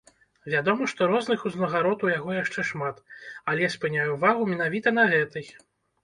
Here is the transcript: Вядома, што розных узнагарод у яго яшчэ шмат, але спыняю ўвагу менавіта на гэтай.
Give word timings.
Вядома, 0.51 0.85
што 0.91 1.07
розных 1.09 1.41
узнагарод 1.49 2.05
у 2.07 2.09
яго 2.11 2.31
яшчэ 2.37 2.63
шмат, 2.69 3.03
але 3.53 3.69
спыняю 3.75 4.07
ўвагу 4.15 4.47
менавіта 4.53 4.95
на 4.97 5.03
гэтай. 5.13 5.45